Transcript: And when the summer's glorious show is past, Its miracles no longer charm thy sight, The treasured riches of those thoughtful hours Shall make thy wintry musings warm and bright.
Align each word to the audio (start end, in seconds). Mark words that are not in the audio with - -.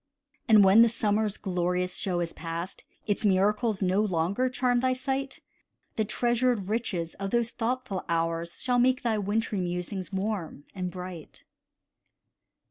And 0.47 0.63
when 0.63 0.81
the 0.81 0.89
summer's 0.89 1.37
glorious 1.37 1.95
show 1.95 2.21
is 2.21 2.33
past, 2.33 2.83
Its 3.05 3.23
miracles 3.23 3.83
no 3.83 4.01
longer 4.01 4.49
charm 4.49 4.79
thy 4.79 4.93
sight, 4.93 5.41
The 5.95 6.05
treasured 6.05 6.67
riches 6.69 7.13
of 7.19 7.29
those 7.29 7.51
thoughtful 7.51 8.03
hours 8.09 8.63
Shall 8.63 8.79
make 8.79 9.03
thy 9.03 9.19
wintry 9.19 9.61
musings 9.61 10.11
warm 10.11 10.63
and 10.73 10.89
bright. 10.89 11.43